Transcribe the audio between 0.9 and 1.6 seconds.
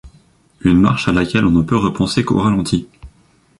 à laquelle on